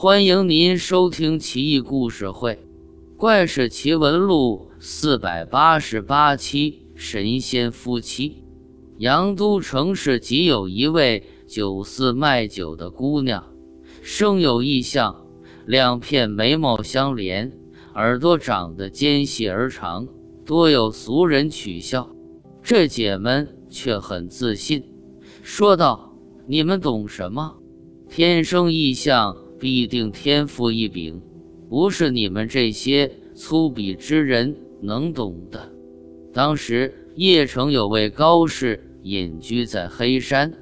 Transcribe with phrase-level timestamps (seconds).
[0.00, 2.52] 欢迎您收听《奇异故事会·
[3.16, 6.86] 怪事奇闻录》四百八十八期。
[6.94, 8.44] 神仙夫妻。
[8.98, 13.42] 杨都城市即有一位酒肆卖酒的姑娘，
[14.00, 15.26] 生有异象，
[15.66, 17.50] 两片眉毛相连，
[17.96, 20.06] 耳朵长得尖细而长，
[20.46, 22.08] 多有俗人取笑。
[22.62, 24.84] 这姐们却很自信，
[25.42, 26.14] 说道
[26.46, 27.56] ：“你们懂什么？
[28.08, 31.20] 天生异象。”必定天赋异禀，
[31.68, 35.72] 不是你们这些粗鄙之人能懂的。
[36.32, 40.52] 当时邺城有位高士隐居在黑山，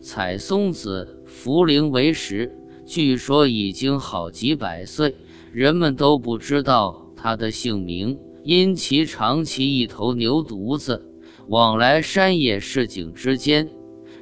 [0.00, 2.52] 采松子、茯苓为食，
[2.84, 5.14] 据说已经好几百岁，
[5.52, 11.02] 人们都不知道他的姓名，因其长期一头牛犊子，
[11.48, 13.70] 往来山野市井之间，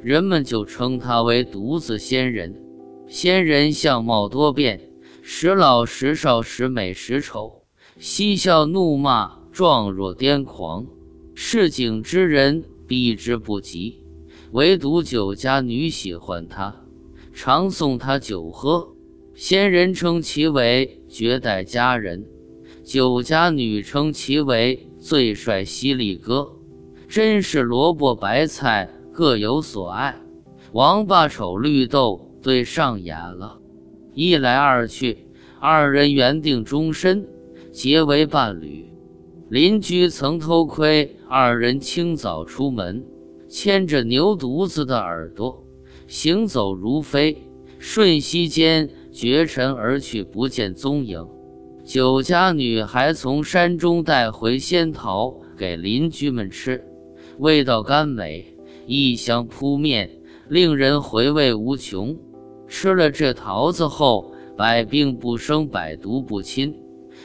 [0.02, 2.54] 人们就称他为犊子仙人。
[3.10, 4.80] 仙人相貌多变，
[5.20, 7.64] 时老时少，时美时丑，
[7.98, 10.86] 嬉笑怒骂，状若癫狂，
[11.34, 14.04] 市井之人避之不及。
[14.52, 16.84] 唯独酒家女喜欢他，
[17.34, 18.94] 常送他酒喝。
[19.34, 22.24] 仙人称其为绝代佳人，
[22.84, 26.52] 酒家女称其为最帅犀利哥。
[27.08, 30.14] 真是萝卜白菜各有所爱，
[30.70, 32.29] 王八瞅绿豆。
[32.42, 33.58] 对上眼了，
[34.14, 35.26] 一来二去，
[35.58, 37.26] 二人缘定终身，
[37.70, 38.86] 结为伴侣。
[39.48, 43.04] 邻居曾偷窥二人清早出门，
[43.48, 45.64] 牵着牛犊子的耳朵，
[46.06, 47.36] 行走如飞，
[47.78, 51.26] 瞬息间绝尘而去，不见踪影。
[51.84, 56.84] 酒家女还从山中带回仙桃给邻居们吃，
[57.38, 60.10] 味道甘美，异香扑面，
[60.48, 62.16] 令人回味无穷。
[62.70, 66.72] 吃了这桃子后，百病不生，百毒不侵，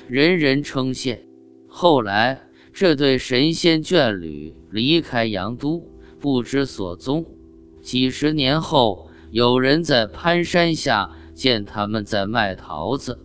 [0.07, 1.19] 人人称羡。
[1.67, 5.87] 后来，这对神仙眷侣离开阳都，
[6.19, 7.23] 不知所踪。
[7.79, 13.19] 几十年后，有人在潘山下见他们在卖桃子，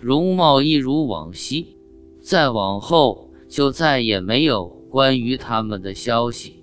[0.00, 1.76] 容貌一如往昔。
[2.18, 6.57] 再往后，就再也没有关于他们的消息。